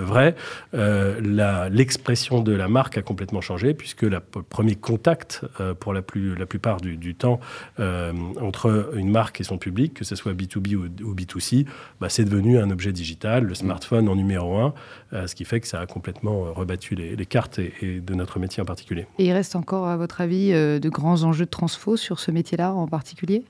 vrai. 0.00 0.34
L'expression 0.72 2.40
de 2.40 2.52
la 2.52 2.68
marque 2.68 2.98
a 2.98 3.02
complètement 3.02 3.40
changé, 3.40 3.74
puisque 3.74 4.02
le 4.02 4.20
premier 4.20 4.76
contact, 4.76 5.42
euh, 5.60 5.74
pour 5.74 5.92
la, 5.92 6.02
plus, 6.02 6.34
plupart 6.46 6.80
du, 6.80 7.14
temps, 7.14 7.40
euh, 7.80 8.12
entre 8.40 8.92
une 8.96 9.10
marque 9.10 9.40
et 9.40 9.44
son 9.44 9.58
public, 9.58 9.94
que 9.94 10.04
ce 10.04 10.16
soit 10.16 10.32
B2B 10.32 10.74
ou, 10.74 11.14
B2C, 11.14 11.66
bah, 12.00 12.08
c'est 12.08 12.24
devenu 12.24 12.58
un 12.58 12.70
objet 12.70 12.92
digital, 12.92 13.44
le 13.44 13.54
smartphone 13.54 14.08
en 14.08 14.16
numéro 14.16 14.56
un, 14.56 14.74
euh, 15.12 15.26
ce 15.26 15.34
qui 15.34 15.44
fait 15.44 15.60
que 15.60 15.66
ça 15.66 15.80
a 15.80 15.86
complètement 15.86 16.52
rebattu 16.52 16.94
les, 16.94 17.26
cartes 17.26 17.58
et, 17.58 18.00
de 18.00 18.14
notre 18.14 18.38
métier 18.38 18.62
en 18.62 18.66
particulier. 18.66 18.83
Et 19.18 19.26
il 19.26 19.32
reste 19.32 19.56
encore, 19.56 19.86
à 19.86 19.96
votre 19.96 20.20
avis, 20.20 20.50
de 20.52 20.88
grands 20.88 21.22
enjeux 21.22 21.46
de 21.46 21.50
transfo 21.50 21.96
sur 21.96 22.20
ce 22.20 22.30
métier-là 22.30 22.72
en 22.74 22.86
particulier? 22.86 23.44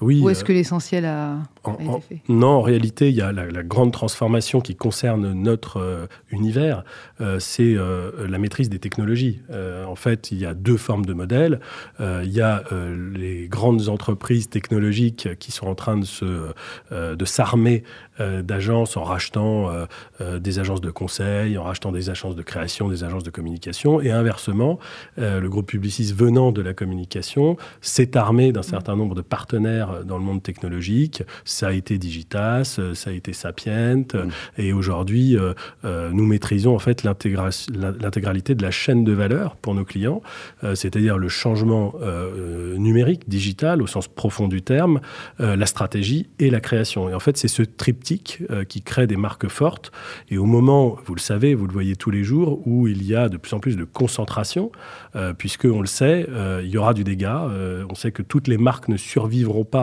Oui, 0.00 0.20
Ou 0.22 0.30
est-ce 0.30 0.44
que 0.44 0.52
l'essentiel 0.52 1.04
a, 1.04 1.38
été 1.80 2.00
fait 2.00 2.20
Non, 2.28 2.48
en 2.48 2.62
réalité, 2.62 3.08
il 3.08 3.16
y 3.16 3.20
a 3.20 3.32
la, 3.32 3.62
grande 3.62 3.92
transformation 3.92 4.60
qui 4.60 4.76
concerne 4.76 5.32
notre 5.32 5.78
euh, 5.78 6.06
univers, 6.30 6.84
euh, 7.20 7.38
c'est 7.38 7.74
euh, 7.74 8.26
la 8.28 8.38
maîtrise 8.38 8.70
des 8.70 8.78
technologies. 8.78 9.40
en 9.86 9.96
fait, 9.96 10.30
il 10.30 10.38
y 10.38 10.46
a 10.46 10.54
deux 10.54 10.76
formes 10.76 11.04
de 11.04 11.12
modèles. 11.12 11.60
il 12.00 12.30
y 12.30 12.40
a 12.40 12.62
les 13.14 13.48
grandes 13.48 13.88
entreprises 13.88 14.48
technologiques 14.48 15.28
qui 15.38 15.52
sont 15.52 15.66
en 15.66 15.74
train 15.74 15.96
de 15.96 16.04
se 16.04 16.52
de 16.92 17.24
s'armer 17.24 17.82
d'agences 18.18 18.96
en 18.96 19.04
rachetant 19.04 19.70
des 20.20 20.58
agences 20.58 20.80
de 20.80 20.90
conseil, 20.90 21.58
en 21.58 21.64
rachetant 21.64 21.92
des 21.92 22.10
agences 22.10 22.36
de 22.36 22.42
création, 22.42 22.88
des 22.88 23.04
agences 23.04 23.24
de 23.24 23.30
communication, 23.30 24.00
et 24.00 24.10
inversement, 24.10 24.78
le 25.16 25.46
groupe 25.48 25.66
Publicis 25.66 26.12
venant 26.12 26.52
de 26.52 26.62
la 26.62 26.74
communication 26.74 27.56
s'est 27.80 28.16
armé 28.16 28.52
d'un 28.52 28.62
certain 28.62 28.96
nombre 28.96 29.14
de 29.14 29.22
partenaires 29.22 29.87
dans 30.04 30.18
le 30.18 30.24
monde 30.24 30.42
technologique. 30.42 31.22
Ça 31.44 31.68
a 31.68 31.72
été 31.72 31.98
Digitas, 31.98 32.80
ça 32.94 33.10
a 33.10 33.12
été 33.12 33.32
Sapient, 33.32 34.04
mm. 34.14 34.28
et 34.58 34.72
aujourd'hui, 34.72 35.36
euh, 35.36 35.54
euh, 35.84 36.10
nous 36.12 36.26
maîtrisons 36.26 36.74
en 36.74 36.78
fait 36.78 37.02
l'intégralité 37.02 38.54
de 38.54 38.62
la 38.62 38.70
chaîne 38.70 39.04
de 39.04 39.12
valeur 39.12 39.56
pour 39.56 39.74
nos 39.74 39.84
clients, 39.84 40.22
euh, 40.64 40.74
c'est-à-dire 40.74 41.18
le 41.18 41.28
changement 41.28 41.94
numérique, 42.76 43.28
digital 43.28 43.82
au 43.82 43.86
sens 43.86 44.08
profond 44.08 44.48
du 44.48 44.62
terme, 44.62 45.00
la 45.38 45.66
stratégie 45.66 46.28
et 46.38 46.50
la 46.50 46.60
création. 46.60 47.08
Et 47.08 47.14
en 47.14 47.20
fait, 47.20 47.36
c'est 47.36 47.48
ce 47.48 47.62
triptyque 47.62 48.42
qui 48.68 48.82
crée 48.82 49.06
des 49.06 49.16
marques 49.16 49.48
fortes. 49.48 49.92
Et 50.30 50.38
au 50.38 50.44
moment, 50.44 50.96
vous 51.04 51.14
le 51.14 51.20
savez, 51.20 51.54
vous 51.54 51.66
le 51.66 51.72
voyez 51.72 51.96
tous 51.96 52.10
les 52.10 52.24
jours, 52.24 52.66
où 52.66 52.88
il 52.88 53.04
y 53.04 53.14
a 53.14 53.28
de 53.28 53.36
plus 53.36 53.54
en 53.54 53.60
plus 53.60 53.76
de 53.76 53.84
concentration, 53.84 54.70
puisque 55.38 55.64
on 55.64 55.80
le 55.80 55.86
sait, 55.86 56.26
il 56.62 56.68
y 56.68 56.78
aura 56.78 56.94
du 56.94 57.04
dégât. 57.04 57.48
on 57.88 57.94
sait 57.94 58.12
que 58.12 58.22
toutes 58.22 58.48
les 58.48 58.58
marques 58.58 58.88
ne 58.88 58.96
survivront 58.96 59.64
pas 59.64 59.77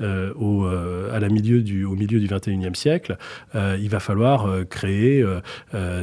euh, 0.00 0.32
au, 0.34 0.64
euh, 0.64 1.14
à 1.14 1.20
la 1.20 1.28
milieu 1.28 1.62
du, 1.62 1.84
au 1.84 1.94
milieu 1.94 2.20
du 2.20 2.26
21e 2.26 2.74
siècle, 2.74 3.16
euh, 3.54 3.76
il 3.80 3.88
va 3.88 4.00
falloir 4.00 4.48
créer 4.68 5.24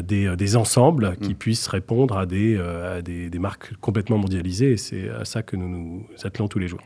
des, 0.04 0.36
des, 0.36 0.56
ensembles 0.56 1.16
qui 1.22 1.32
mm. 1.32 1.36
puissent 1.36 1.68
répondre 1.68 2.18
à 2.18 2.26
des, 2.26 2.58
à 2.58 3.02
des, 3.02 3.30
des 3.30 3.40
marques 3.40 3.74
complètement 3.80 4.18
mondialisées. 4.18 4.72
Et 4.72 4.78
c'est 4.78 5.10
à 5.10 5.26
ça 5.26 5.44
que 5.44 5.56
nous 5.56 5.70
nous 5.70 6.06
attelons 6.24 6.48
tous 6.48 6.60
les 6.60 6.68
jours. 6.68 6.82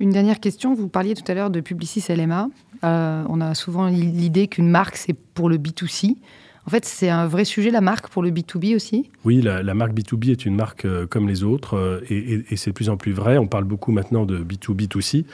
Une 0.00 0.10
dernière 0.10 0.40
question, 0.40 0.74
vous 0.74 0.88
parliez 0.88 1.14
tout 1.14 1.30
à 1.30 1.34
l'heure 1.34 1.50
de 1.50 1.60
Publicis 1.60 2.04
LMA. 2.08 2.48
on 2.82 3.40
a 3.40 3.54
souvent 3.54 3.86
l'idée 3.86 4.48
qu'une 4.48 4.68
marque, 4.68 4.96
c'est 4.96 5.14
pour 5.14 5.48
le 5.48 5.58
B2C. 5.58 6.16
En 6.64 6.70
fait, 6.70 6.84
c'est 6.84 7.08
un 7.08 7.26
vrai 7.26 7.44
sujet, 7.44 7.72
la 7.72 7.80
marque, 7.80 8.08
pour 8.08 8.22
le 8.22 8.30
B2B 8.30 8.76
aussi 8.76 9.10
Oui, 9.24 9.42
la, 9.42 9.74
marque 9.74 9.92
B2B 9.94 10.30
est 10.30 10.46
une 10.46 10.54
marque 10.54 10.84
euh, 10.84 11.06
comme 11.08 11.28
les 11.28 11.42
autres 11.42 11.76
euh, 11.76 12.00
et, 12.08 12.56
c'est 12.56 12.70
de 12.70 12.74
plus 12.74 12.88
en 12.88 12.96
plus 12.96 13.12
vrai. 13.12 13.36
On 13.36 13.48
parle 13.48 13.64
beaucoup 13.64 13.90
maintenant 13.90 14.24
de 14.24 14.38
B2B2C. 14.38 15.24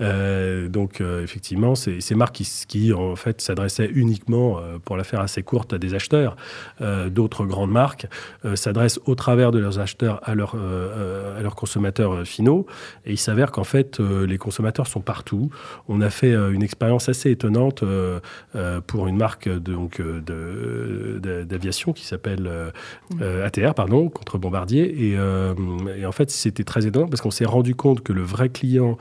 Euh, 0.00 0.68
donc, 0.68 1.00
effectivement, 1.00 1.74
c'est 1.74 2.00
ces 2.00 2.14
marques 2.14 2.40
qui, 2.68 2.92
en 2.92 3.16
fait, 3.16 3.40
s'adressaient 3.40 3.90
uniquement, 3.92 4.60
pour 4.84 4.96
la 4.96 5.02
faire 5.02 5.20
assez 5.20 5.42
courte, 5.42 5.72
à 5.72 5.78
des 5.78 5.94
acheteurs. 5.94 6.36
D'autres 7.10 7.46
grandes 7.46 7.72
marques 7.72 8.06
s'adressent 8.54 9.00
au 9.06 9.14
travers 9.14 9.50
de 9.50 9.58
leurs 9.58 9.78
acheteurs 9.78 10.20
à, 10.22 10.34
leur, 10.34 10.54
à 10.54 11.42
leurs 11.42 11.54
consommateurs 11.54 12.26
finaux. 12.26 12.66
Et 13.04 13.12
il 13.12 13.18
s'avère 13.18 13.50
qu'en 13.50 13.64
fait, 13.64 13.98
les 13.98 14.38
consommateurs 14.38 14.86
sont 14.86 15.00
partout. 15.00 15.50
On 15.88 16.00
a 16.00 16.10
fait 16.10 16.34
une 16.34 16.62
expérience 16.62 17.08
assez 17.08 17.30
étonnante 17.30 17.82
pour 18.86 19.08
une 19.08 19.16
marque 19.16 19.48
donc, 19.48 20.00
de 20.00 20.75
d'aviation 21.20 21.92
qui 21.92 22.04
s'appelle 22.04 22.46
euh, 22.46 22.70
euh, 23.20 23.46
ATR, 23.46 23.74
pardon, 23.74 24.08
contre 24.08 24.38
Bombardier. 24.38 24.94
Euh, 25.16 25.54
et, 25.96 26.06
en 26.06 26.12
fait, 26.12 26.30
c'était 26.30 26.64
très 26.64 26.86
étonnant 26.86 27.08
parce 27.08 27.20
qu'on 27.20 27.30
s'est 27.30 27.44
rendu 27.44 27.74
compte 27.74 28.02
que 28.02 28.12
le 28.12 28.22
vrai 28.22 28.48
client, 28.48 28.98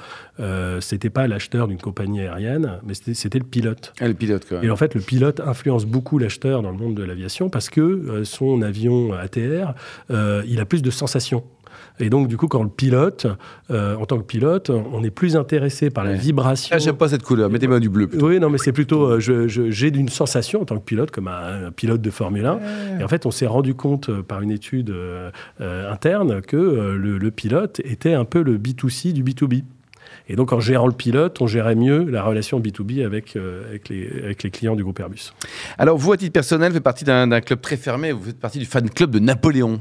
c'était 0.79 1.09
pas 1.09 1.27
l'acheteur 1.27 1.67
d'une 1.67 1.77
compagnie 1.77 2.21
aérienne, 2.21 2.79
mais 2.85 2.93
c'était 2.93 3.39
le 3.39 3.45
pilote. 3.45 3.93
Ah, 3.99 4.07
le 4.07 4.13
pilote, 4.13 4.45
Et 4.63 4.69
en 4.69 4.75
fait, 4.75 4.95
le 4.95 5.01
pilote 5.01 5.39
influence 5.39 5.85
beaucoup 5.85 6.17
l'acheteur 6.17 6.61
dans 6.61 6.71
le 6.71 6.77
monde 6.77 6.95
de 6.95 7.03
l'aviation 7.03 7.49
parce 7.49 7.69
que 7.69 8.23
son 8.23 8.61
avion 8.61 9.13
ATR, 9.13 9.73
il 10.09 10.59
a 10.59 10.65
plus 10.65 10.81
de 10.81 10.91
sensations. 10.91 11.43
Et 11.99 12.09
donc, 12.09 12.27
du 12.27 12.37
coup, 12.37 12.47
quand 12.47 12.63
le 12.63 12.69
pilote, 12.69 13.27
euh, 13.71 13.95
en 13.95 14.05
tant 14.05 14.17
que 14.17 14.23
pilote, 14.23 14.69
on 14.69 15.03
est 15.03 15.11
plus 15.11 15.35
intéressé 15.35 15.89
par 15.89 16.03
la 16.03 16.13
vibration. 16.13 16.75
Ah, 16.75 16.79
j'aime 16.79 16.97
pas 16.97 17.09
cette 17.09 17.23
couleur, 17.23 17.49
mettez-moi 17.49 17.79
du 17.79 17.89
bleu. 17.89 18.09
Oui, 18.21 18.39
non, 18.39 18.49
mais 18.49 18.57
c'est 18.57 18.73
plutôt, 18.73 19.05
euh, 19.05 19.19
j'ai 19.19 19.87
une 19.87 20.09
sensation 20.09 20.61
en 20.61 20.65
tant 20.65 20.77
que 20.77 20.83
pilote, 20.83 21.11
comme 21.11 21.27
un, 21.27 21.71
pilote 21.71 22.01
de 22.01 22.09
Formule 22.09 22.45
1. 22.45 22.59
Et 22.99 23.03
en 23.03 23.07
fait, 23.07 23.25
on 23.25 23.31
s'est 23.31 23.47
rendu 23.47 23.75
compte 23.75 24.09
euh, 24.09 24.21
par 24.21 24.41
une 24.41 24.51
étude 24.51 24.93
interne 25.59 26.41
que 26.41 26.57
le, 26.57 27.31
pilote 27.31 27.81
était 27.83 28.13
un 28.13 28.25
peu 28.25 28.41
le 28.41 28.57
B2C 28.57 29.13
du 29.13 29.23
B2B. 29.23 29.63
Et 30.27 30.35
donc, 30.35 30.53
en 30.53 30.59
gérant 30.59 30.87
le 30.87 30.93
pilote, 30.93 31.41
on 31.41 31.47
gérait 31.47 31.75
mieux 31.75 32.03
la 32.05 32.23
relation 32.23 32.59
B2B 32.59 33.05
avec, 33.05 33.35
avec, 33.35 33.89
les, 33.89 34.09
avec 34.23 34.43
les 34.43 34.49
clients 34.49 34.75
du 34.75 34.83
groupe 34.83 34.99
Airbus. 34.99 35.33
Alors, 35.77 35.97
vous, 35.97 36.11
à 36.11 36.17
titre 36.17 36.33
personnel, 36.33 36.69
vous 36.69 36.75
faites 36.75 36.83
partie 36.83 37.05
d'un 37.05 37.41
club 37.41 37.61
très 37.61 37.77
fermé. 37.77 38.11
Vous 38.11 38.23
faites 38.23 38.39
partie 38.39 38.59
du 38.59 38.65
fan 38.65 38.89
club 38.89 39.11
de 39.11 39.19
Napoléon. 39.19 39.79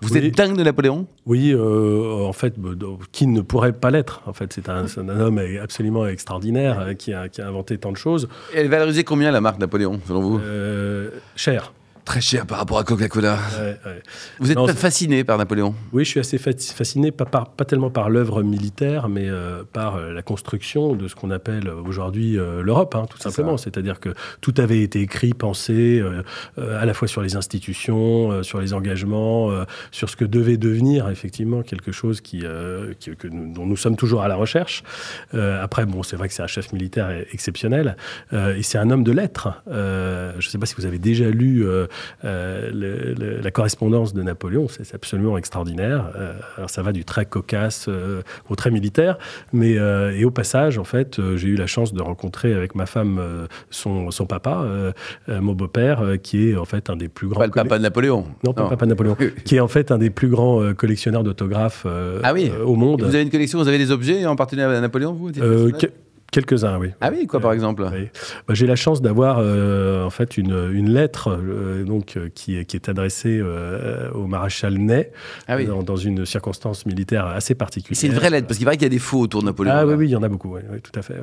Vous 0.00 0.16
êtes 0.16 0.34
dingue 0.36 0.56
de 0.56 0.62
Napoléon 0.62 1.06
Oui, 1.26 1.52
euh, 1.52 2.24
en 2.24 2.32
fait, 2.32 2.58
bah, 2.58 2.70
qui 3.12 3.26
ne 3.26 3.40
pourrait 3.40 3.72
pas 3.72 3.90
l'être 3.90 4.22
En 4.26 4.32
fait, 4.32 4.52
c'est 4.52 4.68
un, 4.68 4.84
un, 4.84 5.20
homme 5.20 5.40
absolument 5.62 6.06
extraordinaire 6.06 6.80
euh, 6.80 6.94
qui, 6.94 7.12
a, 7.12 7.28
qui, 7.28 7.40
a, 7.40 7.48
inventé 7.48 7.78
tant 7.78 7.92
de 7.92 7.96
choses. 7.96 8.28
Et 8.54 8.58
elle 8.58 8.68
valorisait 8.68 9.04
combien 9.04 9.30
la 9.30 9.40
marque 9.40 9.58
Napoléon, 9.58 10.00
selon 10.06 10.20
vous? 10.20 10.38
Euh, 10.38 11.10
Cher 11.36 11.72
très 12.08 12.20
cher 12.22 12.46
par 12.46 12.56
rapport 12.56 12.78
à 12.78 12.84
Coca-Cola. 12.84 13.38
Vous 14.38 14.50
êtes 14.50 14.70
fasciné 14.72 15.24
par 15.24 15.36
Napoléon? 15.36 15.74
Oui, 15.92 16.06
je 16.06 16.10
suis 16.10 16.20
assez 16.20 16.38
fasciné, 16.38 17.12
pas, 17.12 17.26
pas 17.26 17.64
tellement 17.66 17.90
par 17.90 18.08
l'œuvre 18.08 18.42
militaire, 18.42 19.10
mais 19.10 19.28
euh, 19.28 19.62
par 19.70 19.96
euh, 19.96 20.14
la 20.14 20.22
construction 20.22 20.94
de 20.94 21.06
ce 21.06 21.14
qu'on 21.14 21.30
appelle 21.30 21.68
aujourd'hui 21.68 22.38
euh, 22.38 22.62
l'Europe, 22.62 22.94
hein, 22.94 23.04
tout 23.10 23.18
simplement. 23.18 23.58
C'est-à-dire 23.58 24.00
que 24.00 24.14
tout 24.40 24.54
avait 24.56 24.80
été 24.80 25.02
écrit, 25.02 25.34
pensé, 25.34 26.02
à 26.56 26.86
la 26.86 26.94
fois 26.94 27.08
sur 27.08 27.20
les 27.20 27.36
institutions, 27.36 28.42
sur 28.42 28.58
les 28.58 28.72
engagements, 28.72 29.50
sur 29.90 30.08
ce 30.08 30.16
que 30.16 30.24
devait 30.24 30.56
devenir 30.56 31.10
effectivement 31.10 31.62
quelque 31.62 31.92
chose 31.92 32.22
qui, 32.22 32.40
que 32.40 33.28
dont 33.28 33.66
nous 33.66 33.76
sommes 33.76 33.96
toujours 33.96 34.22
à 34.22 34.28
la 34.28 34.36
recherche. 34.36 34.82
après, 35.34 35.84
bon, 35.84 36.02
c'est 36.02 36.16
vrai 36.16 36.28
que 36.28 36.34
c'est 36.34 36.42
un 36.42 36.46
chef 36.46 36.72
militaire 36.72 37.10
exceptionnel, 37.32 37.96
et 38.32 38.62
c'est 38.62 38.78
un 38.78 38.90
homme 38.90 39.04
de 39.04 39.12
lettres. 39.12 39.48
je 39.66 40.36
ne 40.36 40.50
sais 40.50 40.58
pas 40.58 40.66
si 40.66 40.74
vous 40.76 40.86
avez 40.86 40.98
déjà 40.98 41.28
lu 41.28 41.66
euh, 42.24 43.40
la 43.42 43.50
correspondance 43.50 44.14
de 44.14 44.22
Napoléon, 44.22 44.66
c'est 44.68 44.94
absolument 44.94 45.38
extraordinaire. 45.38 46.10
Euh, 46.16 46.32
alors 46.56 46.70
ça 46.70 46.82
va 46.82 46.92
du 46.92 47.04
très 47.04 47.26
cocasse 47.26 47.86
euh, 47.88 48.22
au 48.48 48.56
très 48.56 48.70
militaire, 48.70 49.18
mais 49.52 49.72
et 49.72 50.24
au 50.24 50.30
passage, 50.30 50.78
en 50.78 50.84
fait, 50.84 51.20
j'ai 51.36 51.48
eu 51.48 51.56
la 51.56 51.66
chance 51.66 51.92
de 51.92 52.02
rencontrer 52.02 52.54
avec 52.54 52.74
ma 52.74 52.86
femme 52.86 53.20
son, 53.70 54.10
son 54.10 54.26
papa, 54.26 54.64
mon 55.28 55.52
beau-père, 55.52 56.02
qui 56.22 56.50
est 56.50 56.56
en 56.56 56.64
fait 56.64 56.90
un 56.90 56.96
des 56.96 57.08
plus 57.08 57.28
grands. 57.28 57.40
Pas 57.40 57.46
le 57.46 57.52
papa 57.52 57.78
de 57.78 57.82
Napoléon. 57.82 58.24
Non, 58.44 58.52
pas 58.52 58.64
le 58.64 58.68
papa 58.68 58.86
de 58.86 58.90
Napoléon, 58.90 59.16
qui 59.44 59.56
est 59.56 59.60
en 59.60 59.68
fait 59.68 59.90
un 59.90 59.98
des 59.98 60.10
plus 60.10 60.28
grands 60.28 60.72
collectionneurs 60.74 61.22
d'autographes 61.22 61.86
ah 62.22 62.32
oui. 62.32 62.50
au 62.64 62.76
monde. 62.76 63.02
vous 63.02 63.14
avez 63.14 63.22
une 63.22 63.30
collection, 63.30 63.58
vous 63.58 63.68
avez 63.68 63.78
des 63.78 63.90
objets 63.90 64.26
en 64.26 64.36
partenariat 64.36 64.78
à 64.78 64.80
Napoléon, 64.80 65.12
vous 65.12 65.30
Quelques-uns, 66.30 66.78
oui. 66.78 66.88
Ah 67.00 67.10
oui, 67.10 67.26
quoi 67.26 67.40
par 67.40 67.52
exemple 67.52 67.82
bah, 67.82 68.54
J'ai 68.54 68.66
la 68.66 68.76
chance 68.76 69.00
d'avoir 69.00 69.38
euh, 69.38 70.04
en 70.04 70.10
fait 70.10 70.36
une, 70.36 70.70
une 70.72 70.90
lettre 70.90 71.30
euh, 71.30 71.84
donc, 71.84 72.16
euh, 72.16 72.28
qui, 72.34 72.62
qui, 72.66 72.76
est 72.76 72.88
adressée 72.90 73.42
au 74.14 74.26
maréchal 74.26 74.74
Ney 74.74 75.10
ah 75.46 75.56
dans, 75.62 75.96
une 75.96 76.26
circonstance 76.26 76.84
militaire 76.84 77.26
assez 77.26 77.54
particulière. 77.54 77.98
C'est 77.98 78.08
une 78.08 78.12
vraie 78.12 78.30
lettre, 78.30 78.46
parce 78.46 78.58
qu'il 78.58 78.66
paraît 78.66 78.76
qu'il 78.76 78.84
y 78.84 78.86
a 78.86 78.90
des 78.90 78.98
faux 78.98 79.20
autour 79.20 79.40
de 79.40 79.46
Napoléon. 79.46 79.74
Ah 79.74 79.86
oui, 79.86 79.94
oui, 79.94 80.06
il 80.06 80.10
y 80.10 80.16
en 80.16 80.22
a 80.22 80.28
beaucoup, 80.28 80.54
oui, 80.54 80.60
tout 80.82 80.98
à 80.98 81.02
fait. 81.02 81.14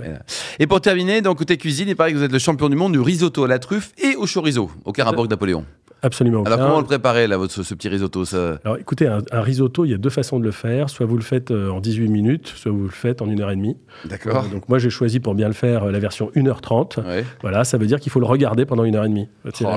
Et 0.59 0.65
pour 0.65 0.81
terminer, 0.81 1.21
donc 1.21 1.37
côté 1.37 1.57
cuisine, 1.57 1.87
il 1.87 1.95
paraît 1.95 2.11
que 2.11 2.17
vous 2.17 2.23
êtes 2.23 2.31
le 2.31 2.39
champion 2.39 2.69
du 2.69 2.75
monde 2.75 2.93
du 2.93 2.99
risotto 2.99 3.43
à 3.43 3.47
la 3.47 3.59
truffe 3.59 3.91
et 4.01 4.15
au 4.15 4.25
chorizo. 4.25 4.71
Aucun 4.85 5.03
rapport 5.03 5.21
avec 5.21 5.29
Napoléon 5.29 5.65
Absolument. 6.05 6.43
Alors, 6.43 6.59
comment 6.59 6.79
le 6.79 6.85
préparer, 6.85 7.25
là, 7.25 7.35
votre, 7.35 7.63
ce, 7.63 7.73
petit 7.73 7.89
risotto 7.89 8.25
ça... 8.25 8.59
Alors, 8.63 8.77
écoutez, 8.77 9.07
un, 9.07 9.41
risotto, 9.41 9.85
il 9.85 9.91
y 9.91 9.93
a 9.95 9.97
deux 9.97 10.11
façons 10.11 10.39
de 10.39 10.43
le 10.43 10.51
faire. 10.51 10.87
Soit 10.91 11.07
vous 11.07 11.17
le 11.17 11.23
faites 11.23 11.49
en 11.49 11.79
18 11.79 12.09
minutes, 12.09 12.53
soit 12.55 12.71
vous 12.71 12.83
le 12.83 12.89
faites 12.89 13.23
en 13.23 13.27
1 13.27 13.39
heure 13.39 13.49
et 13.49 13.55
demie. 13.55 13.75
D'accord. 14.05 14.45
donc, 14.53 14.69
moi, 14.69 14.77
j'ai 14.77 14.91
choisi 14.91 15.19
pour 15.19 15.33
bien 15.33 15.47
le 15.47 15.55
faire 15.55 15.85
euh, 15.85 15.91
la 15.91 15.97
version 15.97 16.29
1h30. 16.35 16.99
Voilà, 17.41 17.63
ça 17.63 17.79
veut 17.79 17.87
dire 17.87 17.99
qu'il 17.99 18.11
faut 18.11 18.19
le 18.19 18.27
regarder 18.27 18.65
pendant 18.65 18.83
1 18.83 18.93
heure 18.93 19.05
et 19.05 19.09
demie. 19.09 19.27
C'est 19.51 19.65
oh 19.65 19.75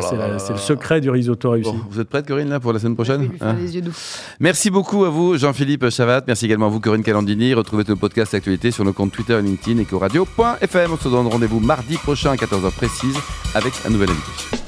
le 0.53 0.59
secret 0.59 1.01
du 1.01 1.09
risotto 1.09 1.51
réussi. 1.51 1.73
vous 1.89 1.99
êtes 1.99 2.11
prête, 2.11 2.27
Corinne, 2.27 2.51
là, 2.51 2.61
pour 2.61 2.75
la 2.75 2.79
semaine 2.79 2.95
prochaine? 2.95 3.31
Hein 3.41 3.57
les 3.59 3.77
yeux 3.77 3.83
doux. 3.83 3.97
Merci 4.39 4.71
beaucoup 4.71 5.05
à 5.05 5.09
vous, 5.09 5.39
Jean-Philippe 5.39 5.89
Chavat. 5.89 6.23
Merci 6.27 6.45
également 6.45 6.67
à 6.67 6.71
vous, 6.71 6.81
Corinne 6.81 7.03
Calandini. 7.03 7.55
Retrouvez 7.55 7.85
nos 7.89 7.97
podcasts 7.97 8.35
actualités 8.35 8.71
sur 8.71 8.85
nos 8.85 8.93
comptes 8.93 9.13
Twitter 9.13 9.39
et 9.39 9.43
LinkedIn 9.43 9.81
et 9.81 9.87
coradio.fm. 9.87 10.93
On 10.93 10.97
se 10.99 11.09
donne 11.09 11.27
rendez-vous 11.27 11.61
mardi 11.61 11.97
prochain 11.97 12.33
à 12.33 12.37
14h 12.37 12.71
précise 12.73 13.17
avec 13.55 13.73
un 13.87 13.91
nouvel 13.91 14.11
invité. 14.11 14.68